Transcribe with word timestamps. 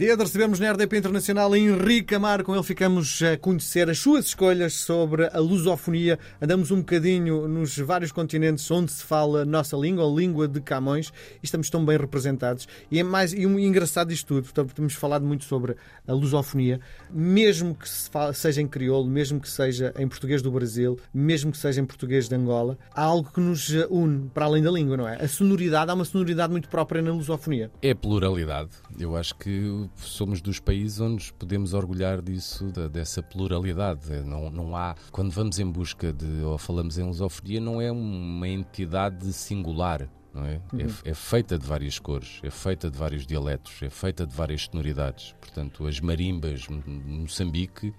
Dia 0.00 0.16
de 0.16 0.22
recebermos 0.22 0.58
na 0.58 0.72
RDP 0.72 0.96
Internacional 0.96 1.54
Henrique 1.54 2.14
Amar. 2.14 2.42
Com 2.42 2.54
ele 2.54 2.64
ficamos 2.64 3.20
a 3.20 3.36
conhecer 3.36 3.90
as 3.90 3.98
suas 3.98 4.24
escolhas 4.24 4.72
sobre 4.72 5.26
a 5.26 5.38
lusofonia. 5.38 6.18
Andamos 6.40 6.70
um 6.70 6.78
bocadinho 6.78 7.46
nos 7.46 7.76
vários 7.76 8.10
continentes 8.10 8.70
onde 8.70 8.90
se 8.90 9.04
fala 9.04 9.44
nossa 9.44 9.76
língua, 9.76 10.02
a 10.02 10.08
língua 10.10 10.48
de 10.48 10.58
Camões, 10.58 11.12
e 11.42 11.44
estamos 11.44 11.68
tão 11.68 11.84
bem 11.84 11.98
representados. 11.98 12.66
E 12.90 12.98
é 12.98 13.02
mais 13.02 13.34
e 13.34 13.44
um 13.44 13.58
engraçado 13.58 14.10
isto 14.10 14.28
tudo. 14.28 14.44
Portanto, 14.44 14.74
temos 14.74 14.94
falado 14.94 15.26
muito 15.26 15.44
sobre 15.44 15.76
a 16.08 16.14
lusofonia, 16.14 16.80
mesmo 17.10 17.74
que 17.74 17.86
se 17.86 18.08
fala, 18.08 18.32
seja 18.32 18.62
em 18.62 18.66
crioulo, 18.66 19.06
mesmo 19.06 19.38
que 19.38 19.50
seja 19.50 19.92
em 19.98 20.08
português 20.08 20.40
do 20.40 20.50
Brasil, 20.50 20.98
mesmo 21.12 21.52
que 21.52 21.58
seja 21.58 21.78
em 21.78 21.84
português 21.84 22.26
de 22.26 22.34
Angola, 22.34 22.78
há 22.94 23.02
algo 23.02 23.30
que 23.30 23.40
nos 23.40 23.68
une 23.90 24.30
para 24.30 24.46
além 24.46 24.62
da 24.62 24.70
língua, 24.70 24.96
não 24.96 25.06
é? 25.06 25.22
A 25.22 25.28
sonoridade, 25.28 25.90
há 25.90 25.94
uma 25.94 26.06
sonoridade 26.06 26.50
muito 26.50 26.70
própria 26.70 27.02
na 27.02 27.12
lusofonia. 27.12 27.70
É 27.82 27.92
pluralidade. 27.92 28.70
Eu 28.98 29.14
acho 29.14 29.34
que 29.34 29.89
somos 29.96 30.40
dos 30.40 30.58
países 30.58 31.00
onde 31.00 31.32
podemos 31.34 31.74
orgulhar 31.74 32.22
disso, 32.22 32.66
da, 32.66 32.88
dessa 32.88 33.22
pluralidade. 33.22 34.10
Não, 34.24 34.50
não 34.50 34.76
há, 34.76 34.94
quando 35.10 35.30
vamos 35.30 35.58
em 35.58 35.70
busca 35.70 36.12
de, 36.12 36.42
ou 36.42 36.58
falamos 36.58 36.98
em 36.98 37.02
lusofonia, 37.02 37.60
não 37.60 37.80
é 37.80 37.90
uma 37.90 38.48
entidade 38.48 39.32
singular. 39.32 40.08
Não 40.32 40.44
é? 40.44 40.60
Uhum. 40.72 40.80
é? 41.04 41.10
É, 41.10 41.14
feita 41.14 41.58
de 41.58 41.66
várias 41.66 41.98
cores, 41.98 42.40
é 42.42 42.50
feita 42.50 42.88
de 42.88 42.96
vários 42.96 43.26
dialetos, 43.26 43.82
é 43.82 43.90
feita 43.90 44.24
de 44.24 44.34
várias 44.34 44.62
sonoridades. 44.62 45.34
Portanto, 45.40 45.86
as 45.86 45.98
marimbas 45.98 46.68
Moçambique 46.68 47.92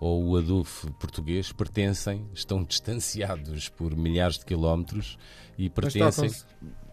ou 0.00 0.24
o 0.28 0.36
adufo 0.36 0.92
português 0.94 1.52
pertencem, 1.52 2.26
estão 2.34 2.64
distanciados 2.64 3.68
por 3.68 3.96
milhares 3.96 4.38
de 4.38 4.44
quilómetros 4.44 5.18
e 5.56 5.70
pertencem, 5.70 6.30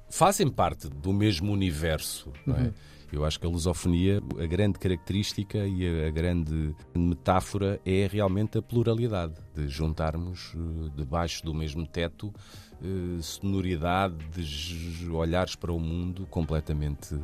fazem 0.09 0.49
parte 0.49 0.87
do 0.89 1.11
mesmo 1.11 1.51
universo. 1.51 2.31
Não 2.45 2.55
é? 2.55 2.61
Uhum. 2.61 2.73
Eu 3.11 3.25
acho 3.25 3.39
que 3.39 3.45
a 3.45 3.49
lusofonia, 3.49 4.21
a 4.41 4.45
grande 4.45 4.79
característica 4.79 5.57
e 5.57 6.07
a 6.07 6.09
grande 6.09 6.73
metáfora 6.95 7.79
é 7.85 8.07
realmente 8.07 8.57
a 8.57 8.61
pluralidade, 8.61 9.33
de 9.53 9.67
juntarmos 9.67 10.53
eh, 10.55 10.91
debaixo 10.95 11.43
do 11.43 11.53
mesmo 11.53 11.85
teto 11.85 12.33
sonoridade, 13.21 14.15
de 14.35 15.09
olhares 15.09 15.55
para 15.55 15.71
o 15.71 15.79
mundo 15.79 16.25
completamente 16.29 17.15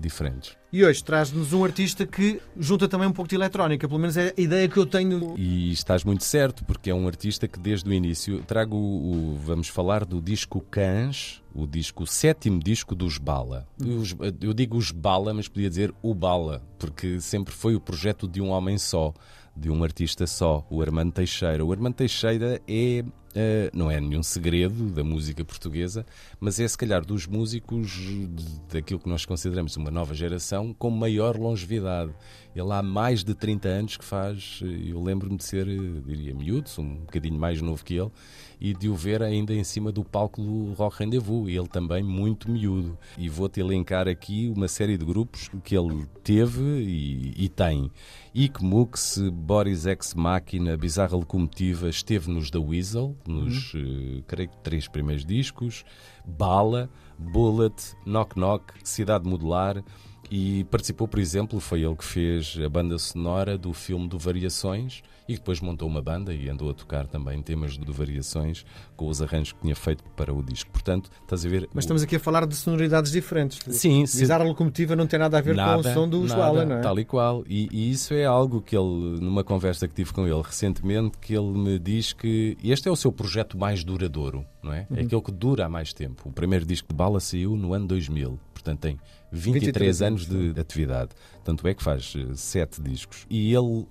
diferentes. 0.00 0.56
E 0.72 0.84
hoje 0.84 1.04
traz-nos 1.04 1.52
um 1.52 1.62
artista 1.62 2.04
que 2.04 2.40
junta 2.58 2.88
também 2.88 3.06
um 3.06 3.12
pouco 3.12 3.28
de 3.28 3.36
eletrónica, 3.36 3.86
pelo 3.86 4.00
menos 4.00 4.16
é 4.16 4.34
a 4.36 4.40
ideia 4.40 4.68
que 4.68 4.76
eu 4.76 4.84
tenho. 4.84 5.34
E 5.38 5.70
estás 5.70 6.02
muito 6.02 6.24
certo, 6.24 6.64
porque 6.64 6.90
é 6.90 6.94
um 6.94 7.06
artista 7.06 7.46
que 7.46 7.60
desde 7.60 7.88
o 7.88 7.92
início 7.92 8.42
trago 8.42 8.76
o, 8.76 9.38
vamos 9.40 9.68
falar 9.68 10.04
do 10.04 10.20
disco 10.20 10.60
Cães, 10.60 11.40
o 11.54 11.64
disco, 11.66 12.02
o 12.02 12.06
sétimo 12.06 12.58
disco 12.58 12.94
dos 12.94 13.18
Bala. 13.18 13.68
Os, 13.80 14.16
eu 14.40 14.52
digo 14.52 14.76
os 14.76 14.90
Bala, 14.90 15.32
mas 15.32 15.46
podia 15.46 15.68
dizer 15.68 15.94
o 16.02 16.12
Bala, 16.12 16.60
porque 16.76 17.20
sempre 17.20 17.54
foi 17.54 17.76
o 17.76 17.80
projeto 17.80 18.26
de 18.26 18.40
um 18.40 18.48
homem 18.48 18.76
só, 18.76 19.14
de 19.56 19.70
um 19.70 19.84
artista 19.84 20.26
só, 20.26 20.66
o 20.68 20.82
Armando 20.82 21.12
Teixeira. 21.12 21.64
O 21.64 21.70
Armando 21.70 21.94
Teixeira 21.94 22.60
é 22.66 23.04
Uh, 23.34 23.68
não 23.76 23.90
é 23.90 24.00
nenhum 24.00 24.22
segredo 24.22 24.90
da 24.90 25.02
música 25.02 25.44
portuguesa, 25.44 26.06
mas 26.38 26.60
é 26.60 26.68
se 26.68 26.78
calhar 26.78 27.04
dos 27.04 27.26
músicos 27.26 27.90
de, 27.90 28.60
daquilo 28.72 29.00
que 29.00 29.08
nós 29.08 29.24
consideramos 29.24 29.76
uma 29.76 29.90
nova 29.90 30.14
geração 30.14 30.72
com 30.72 30.88
maior 30.88 31.36
longevidade. 31.36 32.14
Ele 32.54 32.72
há 32.72 32.80
mais 32.80 33.24
de 33.24 33.34
30 33.34 33.68
anos 33.68 33.96
que 33.96 34.04
faz, 34.04 34.60
eh, 34.62 34.92
eu 34.92 35.02
lembro-me 35.02 35.36
de 35.36 35.42
ser, 35.42 35.66
eh, 35.66 36.00
diria, 36.06 36.32
miúdo, 36.32 36.70
um 36.78 36.98
bocadinho 36.98 37.36
mais 37.36 37.60
novo 37.60 37.84
que 37.84 37.94
ele, 37.94 38.12
e 38.60 38.72
de 38.72 38.88
o 38.88 38.94
ver 38.94 39.22
ainda 39.24 39.52
em 39.52 39.64
cima 39.64 39.90
do 39.90 40.04
palco 40.04 40.40
do 40.40 40.72
Rock 40.74 41.00
Rendezvous, 41.00 41.48
ele 41.48 41.66
também 41.66 42.04
muito 42.04 42.48
miúdo. 42.48 42.96
E 43.18 43.28
vou-te 43.28 43.58
elencar 43.58 44.06
aqui 44.06 44.52
uma 44.54 44.68
série 44.68 44.96
de 44.96 45.04
grupos 45.04 45.50
que 45.64 45.76
ele 45.76 46.06
teve 46.22 46.62
e, 46.62 47.34
e 47.36 47.48
tem. 47.48 47.90
Ikmux, 48.32 49.18
Boris 49.32 49.86
Ex 49.86 50.14
Machina, 50.14 50.76
Bizarra 50.76 51.16
Locomotiva, 51.16 51.88
esteve 51.88 52.30
nos 52.30 52.50
The 52.50 52.58
Weasel, 52.58 53.16
nos, 53.30 53.74
uhum. 53.74 54.18
uh, 54.18 54.22
creio 54.26 54.48
que, 54.48 54.56
três 54.58 54.88
primeiros 54.88 55.24
discos, 55.24 55.84
Bala, 56.24 56.90
Bullet, 57.18 57.74
Knock 58.04 58.36
Knock, 58.36 58.72
Cidade 58.82 59.28
Modular 59.28 59.82
e 60.30 60.64
participou, 60.64 61.06
por 61.06 61.18
exemplo, 61.18 61.60
foi 61.60 61.82
ele 61.82 61.94
que 61.94 62.04
fez 62.04 62.58
a 62.64 62.68
banda 62.68 62.98
sonora 62.98 63.56
do 63.56 63.72
filme 63.72 64.08
do 64.08 64.18
Variações 64.18 65.02
e 65.28 65.34
depois 65.34 65.60
montou 65.60 65.88
uma 65.88 66.02
banda 66.02 66.34
e 66.34 66.48
andou 66.48 66.70
a 66.70 66.74
tocar 66.74 67.06
também 67.06 67.40
temas 67.42 67.76
do 67.76 67.92
Variações 67.92 68.64
com 68.96 69.08
os 69.08 69.22
arranjos 69.22 69.52
que 69.52 69.60
tinha 69.60 69.74
feito 69.74 70.04
para 70.16 70.32
o 70.32 70.42
disco. 70.42 70.70
Portanto, 70.70 71.10
estás 71.22 71.46
a 71.46 71.48
ver. 71.48 71.68
Mas 71.72 71.84
estamos 71.84 72.02
aqui 72.02 72.16
a 72.16 72.20
falar 72.20 72.46
de 72.46 72.54
sonoridades 72.54 73.10
diferentes. 73.10 73.58
Sim, 73.74 74.06
sim. 74.06 74.30
a 74.30 74.38
locomotiva 74.38 74.94
não 74.94 75.06
tem 75.06 75.18
nada 75.18 75.38
a 75.38 75.40
ver 75.40 75.54
nada, 75.54 75.82
com 75.82 75.88
o 75.88 75.92
som 75.92 76.08
do 76.08 76.28
Joala, 76.28 76.64
não 76.64 76.76
é? 76.76 76.80
Tal 76.80 76.98
e 76.98 77.04
qual. 77.04 77.44
E, 77.48 77.68
e, 77.72 77.90
isso 77.90 78.12
é 78.12 78.24
algo 78.24 78.60
que 78.60 78.76
ele, 78.76 79.20
numa 79.20 79.42
conversa 79.42 79.88
que 79.88 79.94
tive 79.94 80.12
com 80.12 80.26
ele 80.26 80.42
recentemente, 80.42 81.16
que 81.18 81.34
ele 81.34 81.52
me 81.52 81.78
diz 81.78 82.12
que 82.12 82.56
este 82.62 82.88
é 82.88 82.90
o 82.90 82.96
seu 82.96 83.10
projeto 83.10 83.56
mais 83.56 83.82
duradouro, 83.82 84.44
não 84.62 84.72
é? 84.72 84.80
é 84.80 84.86
uhum. 84.90 84.98
É 84.98 85.00
aquele 85.02 85.22
que 85.22 85.32
dura 85.32 85.66
há 85.66 85.68
mais 85.68 85.92
tempo. 85.92 86.28
O 86.28 86.32
primeiro 86.32 86.66
disco 86.66 86.88
de 86.88 86.94
Bala 86.94 87.20
saiu 87.20 87.56
no 87.56 87.72
ano 87.72 87.86
2000 87.86 88.38
portanto 88.64 88.80
tem 88.80 88.98
23, 89.34 89.64
23 89.66 90.02
anos 90.02 90.26
de, 90.26 90.52
de, 90.52 90.60
atividade. 90.60 91.10
Tanto 91.42 91.66
é 91.66 91.74
que 91.74 91.82
faz 91.82 92.14
uh, 92.14 92.36
sete 92.36 92.80
discos. 92.80 93.26
E 93.28 93.52
ele, 93.52 93.58
uh, 93.58 93.86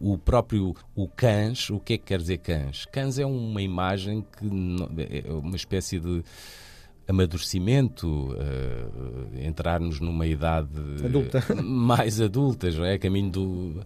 o 0.00 0.16
próprio, 0.16 0.74
o 0.94 1.08
Cães, 1.08 1.68
o 1.70 1.80
que 1.80 1.94
é 1.94 1.98
que 1.98 2.04
quer 2.04 2.18
dizer 2.18 2.38
Cães? 2.38 2.86
Cães 2.86 3.18
é 3.18 3.26
uma 3.26 3.60
imagem 3.60 4.24
que 4.38 4.46
é 5.26 5.32
uma 5.32 5.56
espécie 5.56 5.98
de 5.98 6.22
amadurecimento, 7.06 8.32
uh, 8.32 9.46
entrarmos 9.46 10.00
numa 10.00 10.26
idade 10.26 10.68
Adulta. 11.04 11.44
mais 11.62 12.20
adulta, 12.20 12.70
não 12.70 12.84
é? 12.84 12.98
Caminho 12.98 13.30
do. 13.30 13.84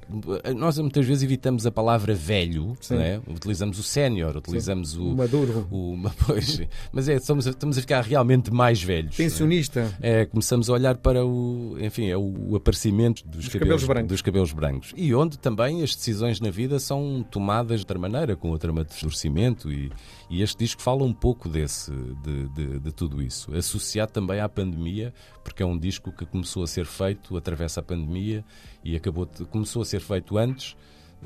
Nós 0.57 0.79
muitas 0.79 1.05
vezes 1.05 1.23
evitamos 1.23 1.67
a 1.67 1.71
palavra 1.71 2.15
velho, 2.15 2.77
não 2.91 3.01
é? 3.01 3.21
utilizamos 3.27 3.79
o 3.79 3.83
sénior, 3.83 4.37
utilizamos 4.37 4.91
Sim. 4.91 5.13
o. 5.13 5.17
Maduro. 5.17 5.67
O, 5.71 5.97
pois, 6.27 6.61
mas 6.93 7.09
é, 7.09 7.15
estamos 7.15 7.47
a, 7.47 7.51
estamos 7.51 7.79
a 7.79 7.81
ficar 7.81 8.03
realmente 8.03 8.53
mais 8.53 8.83
velhos. 8.83 9.17
Pensionista. 9.17 9.93
É? 10.01 10.21
é? 10.21 10.27
começamos 10.27 10.71
a 10.71 10.73
olhar 10.73 10.97
para 10.97 11.25
o. 11.25 11.77
Enfim, 11.81 12.07
é 12.07 12.17
o, 12.17 12.55
aparecimento 12.55 13.25
dos, 13.25 13.45
dos 13.45 13.49
cabelos, 13.49 13.61
cabelos, 13.61 13.85
brancos. 13.85 14.09
dos 14.09 14.23
cabelos 14.23 14.53
brancos. 14.53 14.93
E 14.97 15.15
onde 15.15 15.39
também 15.39 15.83
as 15.83 15.95
decisões 15.95 16.41
na 16.41 16.51
vida 16.51 16.79
são 16.79 17.25
tomadas 17.31 17.81
de 17.81 17.83
outra 17.83 17.99
maneira, 17.99 18.37
com 18.37 18.51
outro 18.51 18.71
amadurecimento. 18.71 19.73
E, 19.73 19.91
e 20.31 20.43
este 20.43 20.59
disco 20.59 20.83
fala 20.83 21.03
um 21.05 21.13
pouco 21.13 21.49
desse, 21.49 21.91
de, 22.23 22.49
de, 22.49 22.79
de 22.81 22.93
tudo 22.93 23.08
tudo 23.09 23.23
isso. 23.23 23.55
Associado 23.55 24.13
também 24.13 24.41
à 24.41 24.49
pandemia, 24.49 25.13
porque 25.43 25.63
é 25.63 25.67
um 25.67 25.79
disco 25.79 26.13
que 26.13 26.27
começou 26.27 26.63
a 26.63 26.67
ser 26.67 26.85
feito, 26.85 27.37
atravessa 27.37 27.81
a 27.81 27.83
pandemia 27.83 28.45
e 28.85 28.95
acabou 28.95 29.25
de, 29.25 29.45
começou 29.47 29.83
a 29.83 29.85
ser 29.85 30.01
feito 30.01 30.37
antes 30.37 30.77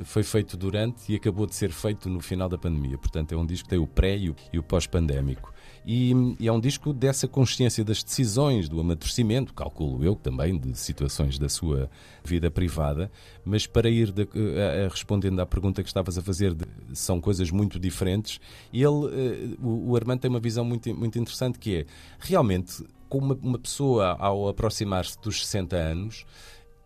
foi 0.05 0.23
feito 0.23 0.57
durante 0.57 1.13
e 1.13 1.17
acabou 1.17 1.47
de 1.47 1.55
ser 1.55 1.71
feito 1.71 2.09
no 2.09 2.21
final 2.21 2.49
da 2.49 2.57
pandemia. 2.57 2.97
Portanto, 2.97 3.33
é 3.33 3.37
um 3.37 3.45
disco 3.45 3.65
que 3.65 3.71
tem 3.71 3.79
o 3.79 3.87
pré 3.87 4.17
e 4.17 4.59
o, 4.59 4.63
pós-pandémico. 4.63 5.53
E, 5.85 6.13
e, 6.39 6.49
é 6.49 6.53
um 6.53 6.61
disco 6.61 6.93
dessa 6.93 7.29
consciência 7.29 7.85
das 7.85 8.03
decisões, 8.03 8.69
do 8.69 8.81
amadurecimento, 8.81 9.53
calculo 9.53 10.05
eu 10.05 10.15
também, 10.15 10.59
de 10.59 10.77
situações 10.79 11.39
da 11.39 11.49
sua 11.49 11.91
vida 12.25 12.51
privada. 12.51 13.11
Mas 13.45 13.67
para 13.67 13.91
ir 13.91 14.13
de, 14.13 14.23
a, 14.23 14.87
a, 14.87 14.89
respondendo 14.89 15.41
à 15.41 15.47
pergunta 15.47 15.83
que 15.83 15.89
estavas 15.89 16.17
a 16.17 16.23
fazer, 16.23 16.55
de, 16.55 16.65
são 16.95 17.21
coisas 17.21 17.51
muito 17.51 17.79
diferentes. 17.79 18.41
Ele, 18.73 18.87
uh, 18.87 19.59
o, 19.61 19.91
o 19.91 19.97
Armando 19.97 20.21
tem 20.21 20.31
uma 20.31 20.41
visão 20.41 20.65
muito, 20.65 20.95
muito 20.95 21.19
interessante 21.19 21.59
que 21.59 21.79
é 21.79 21.87
realmente, 22.19 22.85
como 23.09 23.27
uma, 23.27 23.39
uma 23.43 23.59
pessoa, 23.59 24.17
ao 24.19 24.49
aproximar-se 24.49 25.21
dos 25.21 25.45
60 25.45 25.77
anos, 25.77 26.25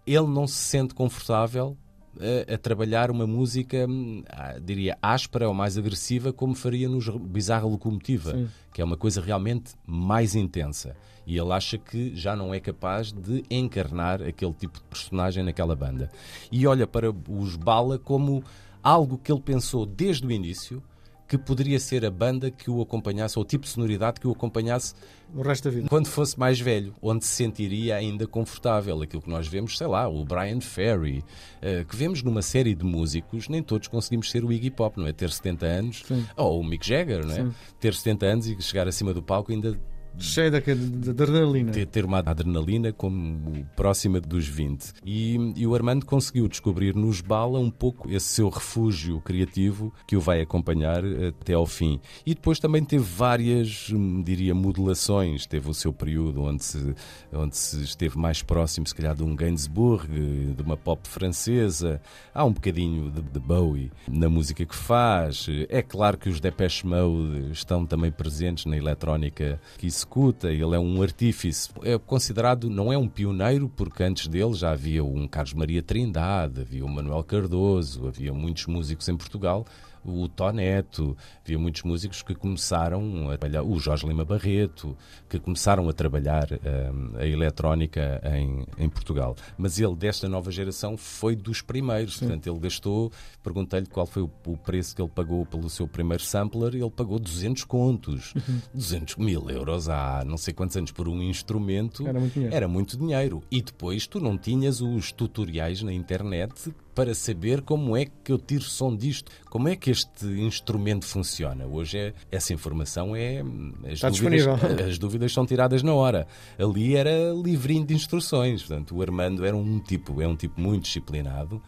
ele 0.06 0.27
não 0.27 0.47
se 0.47 0.55
sente 0.55 0.94
confortável 0.94 1.77
a, 2.21 2.54
a, 2.54 2.59
trabalhar 2.59 3.10
uma 3.10 3.27
música, 3.27 3.87
hum, 3.88 4.22
diria, 4.62 4.97
áspera 5.00 5.49
ou 5.49 5.54
mais 5.54 5.77
agressiva, 5.77 6.32
como 6.32 6.54
faria 6.54 6.88
nos 6.88 7.09
Bizarra 7.09 7.66
Locomotiva, 7.66 8.32
Sim. 8.32 8.49
que 8.72 8.81
é 8.81 8.84
uma 8.84 8.97
coisa 8.97 9.21
realmente 9.21 9.75
mais 9.87 10.34
intensa. 10.34 10.97
E 11.26 11.37
ele 11.37 11.52
acha 11.52 11.76
que 11.76 12.14
já 12.14 12.37
não 12.37 12.55
é 12.55 12.61
capaz 12.61 13.11
de 13.12 13.44
encarnar 13.50 14.23
aquele 14.23 14.52
tipo 14.52 14.79
de 14.79 14.85
personagem 14.85 15.43
naquela 15.43 15.75
banda. 15.75 16.11
E 16.52 16.67
olha 16.67 16.87
para 16.87 17.11
os 17.11 17.56
Bala 17.56 17.99
como 17.99 18.44
algo 18.82 19.19
que 19.19 19.32
ele 19.32 19.41
pensou 19.41 19.85
desde 19.85 20.25
o 20.25 20.31
início 20.31 20.81
que 21.26 21.37
poderia 21.37 21.78
ser 21.81 22.05
a 22.05 22.11
banda 22.11 22.50
que 22.50 22.70
o 22.70 22.81
acompanhasse, 22.81 23.38
ou 23.38 23.44
o 23.44 23.46
tipo 23.46 23.64
de 23.64 23.70
sonoridade 23.70 24.20
que 24.20 24.26
o 24.26 24.32
acompanhasse 24.32 24.94
o 25.34 25.43
resto 25.43 25.64
da 25.64 25.70
vida. 25.70 25.88
Quando 25.88 26.06
fosse 26.06 26.38
mais 26.38 26.61
velho, 26.61 26.94
onde 27.02 27.25
se 27.25 27.32
sentiria 27.32 27.96
ainda 27.96 28.26
confortável. 28.26 29.02
Aquilo 29.02 29.23
que 29.23 29.28
nós 29.28 29.49
vemos, 29.49 29.76
sei 29.76 29.87
lá, 29.87 30.08
o 30.08 30.25
Brian 30.25 30.61
Ferry, 30.61 31.19
uh, 31.19 31.84
que 31.84 31.96
vemos 31.96 32.23
numa 32.23 32.43
série 32.43 32.75
de 32.75 32.84
músicos, 32.84 33.49
nem 33.49 33.62
todos 33.62 33.88
conseguimos 33.88 34.31
ser 34.31 34.44
o 34.44 34.52
Iggy 34.52 34.70
Pop, 34.70 34.99
não 34.99 35.06
é? 35.06 35.12
Ter 35.12 35.31
70 35.31 35.67
anos, 35.67 36.02
Sim. 36.06 36.25
ou 36.37 36.61
o 36.61 36.64
Mick 36.64 36.87
Jagger, 36.87 37.26
não 37.26 37.32
é? 37.32 37.43
Sim. 37.43 37.55
Ter 37.81 37.94
70 37.94 38.26
anos 38.26 38.46
e 38.46 38.62
chegar 38.62 38.87
acima 38.87 39.12
do 39.12 39.22
palco 39.22 39.50
ainda 39.52 39.76
Cheia 40.19 40.51
de, 40.51 41.11
adrenalina. 41.11 41.73
Ter, 41.73 41.87
ter 41.87 42.05
uma 42.05 42.19
adrenalina 42.19 42.93
como 42.93 43.67
próxima 43.77 44.21
dos 44.21 44.47
20. 44.47 44.95
E, 45.05 45.53
e 45.57 45.67
o 45.67 45.75
Armando 45.75 46.07
conseguiu 46.07 46.49
descobrir 46.49 46.95
nos 46.95 47.21
Bala 47.21 47.59
um 47.59 47.71
pouco 47.71 48.11
esse 48.11 48.27
seu 48.27 48.49
refúgio 48.49 49.21
criativo 49.21 49.93
que 50.07 50.17
o 50.17 50.21
vai 50.21 50.41
acompanhar 50.41 51.03
até 51.05 51.53
ao 51.53 51.67
fim. 51.67 52.01
E 52.25 52.35
depois 52.35 52.59
também 52.59 52.85
teve 52.85 53.05
várias, 53.05 53.91
hum, 53.93 54.23
diria, 54.23 54.55
modulações. 54.55 55.47
Teve 55.47 55.69
o 55.69 55.75
seu 55.75 55.93
período 55.93 56.43
onde 56.43 56.65
se, 56.65 56.95
onde 57.33 57.57
se 57.57 57.83
esteve 57.83 58.19
mais 58.19 58.43
próximo, 58.43 58.87
se 58.87 58.95
calhar, 58.95 59.15
de 59.15 59.23
um 59.23 59.37
Gainsbourg, 59.37 60.09
de 60.09 60.63
uma 60.63 60.77
pop 60.77 61.07
francesa. 61.09 62.01
Há 62.33 62.45
um 62.45 62.53
bocadinho 62.53 63.11
de, 63.11 63.21
de 63.21 63.41
Bowie 63.41 63.93
na 64.09 64.29
música 64.29 64.65
que 64.65 64.75
faz. 64.75 65.47
É 65.69 65.83
claro 65.83 66.17
que 66.17 66.29
os 66.29 66.41
Depeche 66.41 66.87
Mode 66.87 67.51
estão 67.53 67.85
também 67.85 68.11
presentes 68.11 68.65
na 68.65 68.77
eletrónica 68.77 69.61
que 69.77 69.87
executa. 70.06 70.50
Ele 70.50 70.75
é 70.75 70.79
um 70.79 71.03
artífice. 71.03 71.69
É 71.82 71.99
considerado, 71.99 72.70
não 72.70 72.93
é 72.93 72.97
um 72.97 73.08
pioneiro, 73.08 73.69
porque 73.69 74.03
antes 74.03 74.29
dele 74.29 74.55
já 74.55 74.70
havia 74.70 75.05
um 75.05 75.26
Carlos 75.26 75.53
Maria 75.53 75.82
Trindade, 75.82 76.61
havia 76.61 76.85
o 76.85 76.88
Manuel 76.88 77.23
Cardoso, 77.25 78.06
havia 78.06 78.32
muitos 78.32 78.67
músicos 78.67 79.08
em 79.08 79.17
Portugal 79.17 79.67
o 80.06 80.29
Toneto, 80.29 81.17
havia 81.44 81.58
muitos 81.58 81.82
músicos 81.82 82.23
que 82.23 82.35
começaram 82.35 83.31
a 83.31 83.37
trabalhar, 83.37 83.62
o 83.62 83.79
Jorge 83.79 84.06
Lima 84.06 84.25
Barreto, 84.25 84.97
que 85.29 85.38
começaram 85.38 85.88
a 85.88 85.93
trabalhar 85.93 86.47
um, 86.53 87.19
a 87.19 87.26
eletrónica 87.26 88.20
em, 88.25 88.64
em 88.79 88.88
Portugal. 88.88 89.37
Mas 89.58 89.79
ele, 89.79 89.94
desta 89.94 90.29
nova 90.29 90.50
geração, 90.50 90.97
foi 90.97 91.35
dos 91.35 91.61
primeiros. 91.61 92.14
Sim. 92.14 92.26
Portanto, 92.26 92.47
ele 92.49 92.58
gastou, 92.61 93.12
perguntei-lhe 93.43 93.87
qual 93.87 94.06
foi 94.06 94.23
o, 94.23 94.31
o, 94.47 94.56
preço 94.56 94.94
que 94.94 95.03
ele 95.03 95.11
pagou 95.11 95.44
pelo 95.47 95.69
seu 95.69 95.87
primeiro 95.88 96.23
sampler, 96.23 96.75
e 96.75 96.81
ele 96.81 96.91
pagou 96.91 97.19
200 97.19 97.64
contos. 97.64 98.35
Uhum. 98.35 98.61
200 98.75 99.17
mil 99.17 99.50
euros 99.50 99.88
há 99.88 100.25
não 100.25 100.37
sei 100.37 100.55
quantos 100.55 100.76
anos 100.76 100.93
por 100.93 101.08
um 101.08 101.23
instrumento. 101.23 102.06
Era 102.06 102.19
muito 102.19 102.35
dinheiro. 102.35 102.55
Era 102.55 102.69
muito 102.69 102.97
dinheiro. 102.97 103.43
E 103.50 103.62
depois 103.62 104.06
tu 104.06 104.20
não 104.20 104.38
tinhas 104.38 104.81
os 104.81 105.12
tutoriais 105.12 105.82
na 105.82 105.93
internet 105.93 106.73
para 106.96 107.14
saber 107.14 107.60
como 107.60 107.94
é 107.94 108.06
que 108.06 108.32
eu 108.32 108.38
tiro 108.38 108.64
som 108.64 108.96
disto, 108.96 109.31
como 109.50 109.69
é 109.69 109.76
que 109.76 109.90
este 109.90 110.26
instrumento 110.26 111.04
funciona. 111.04 111.66
Hoje 111.66 111.98
é, 111.98 112.14
essa 112.32 112.54
informação 112.54 113.14
é. 113.14 113.43
As 113.84 113.93
Está 113.93 114.08
dúvidas, 114.08 114.44
disponível. 114.44 114.56
As 114.88 114.98
dúvidas 114.98 115.32
são 115.32 115.44
tiradas 115.44 115.82
na 115.82 115.93
hora. 115.93 116.26
Ali 116.58 116.96
era 116.96 117.34
livrinho 117.34 117.84
de 117.84 117.93
instruções. 117.94 118.62
Portanto, 118.62 118.96
o 118.96 119.02
Armando 119.02 119.44
era 119.44 119.54
um 119.54 119.78
tipo, 119.78 120.22
é 120.22 120.26
um 120.26 120.34
tipo 120.34 120.58
muito 120.58 120.84
disciplinado 120.84 121.62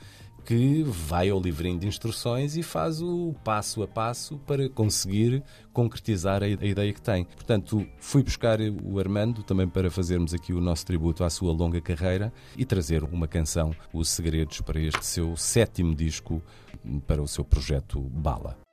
que 0.48 0.82
vai 0.82 1.28
ao 1.28 1.38
livrinho 1.38 1.78
de 1.78 1.86
instruções 1.86 2.56
e 2.56 2.62
faz 2.62 3.02
o 3.02 3.34
passo 3.44 3.82
a 3.82 3.86
passo 3.86 4.38
para 4.46 4.66
conseguir 4.70 5.42
concretizar 5.74 6.42
a 6.42 6.48
ideia 6.48 6.90
que 6.90 7.02
tem. 7.02 7.26
Portanto, 7.26 7.86
fui 7.98 8.22
buscar 8.22 8.58
o 8.82 8.98
Armando 8.98 9.42
também 9.42 9.68
para 9.68 9.90
fazermos 9.90 10.32
aqui 10.32 10.54
o 10.54 10.60
nosso 10.60 10.86
tributo 10.86 11.22
à 11.22 11.28
sua 11.28 11.52
longa 11.52 11.82
carreira 11.82 12.32
e 12.56 12.64
trazer 12.64 13.04
uma 13.04 13.28
canção, 13.28 13.76
Os 13.92 14.08
Segredos, 14.08 14.62
para 14.62 14.80
este 14.80 15.04
seu 15.04 15.36
sétimo 15.36 15.94
disco, 15.94 16.42
para 17.06 17.20
o 17.20 17.28
seu 17.28 17.44
projeto 17.44 18.00
Bala. 18.00 18.67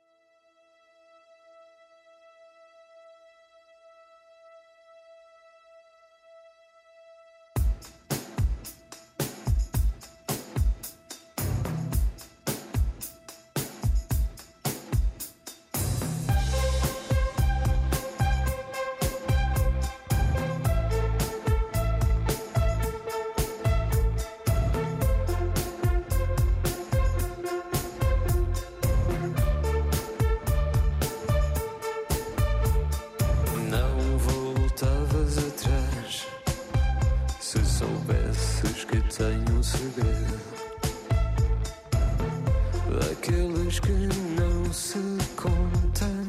Aqueles 42.98 43.78
que 43.78 43.92
não 43.92 44.72
se 44.72 44.98
contam, 45.36 46.24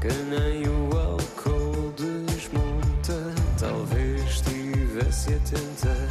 que 0.00 0.08
nem 0.08 0.66
o 0.66 0.96
álcool 0.96 1.92
desmonta, 1.94 3.34
talvez 3.58 4.22
estivesse 4.22 5.34
a 5.34 5.38
tentar 5.40 6.08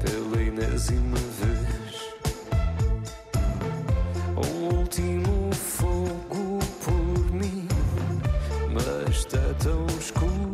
pela 0.00 0.42
enésima 0.42 1.16
vez 1.40 2.14
um 4.36 4.76
último 4.76 5.50
fogo 5.54 6.58
por 6.84 7.32
mim, 7.32 7.66
mas 8.70 9.16
está 9.16 9.54
tão 9.62 9.86
escuro. 9.98 10.51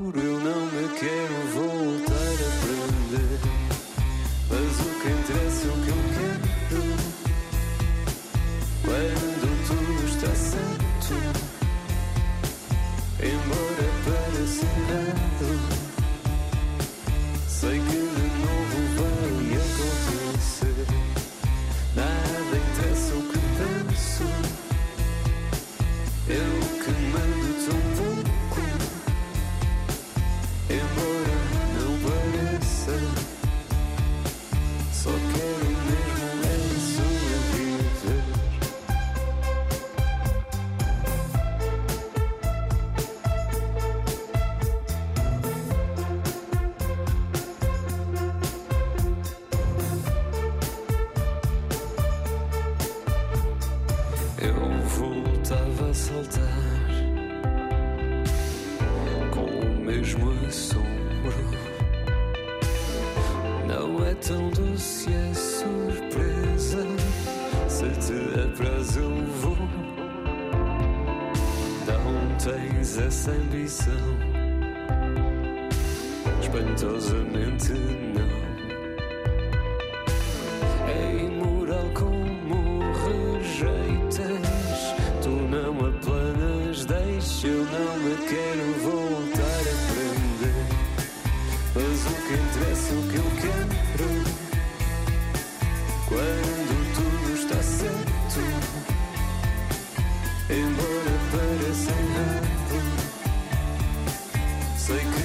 Essa 72.99 73.31
ambição. 73.31 73.93
Espantosamente 76.41 77.73
não. 77.73 78.28
Sei 104.89 105.05
que 105.05 105.18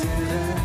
consider 0.00 0.59